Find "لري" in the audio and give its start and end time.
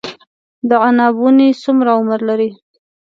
2.29-2.49